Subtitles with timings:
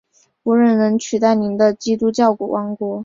[0.41, 2.99] 无人能取代您的基督教王国！